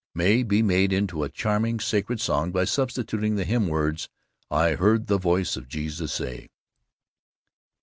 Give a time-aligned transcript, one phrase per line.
[0.15, 4.09] May be made into a charming sacred song by substituting the hymn words,
[4.49, 6.49] 'I Heard the Voice of Jesus Say.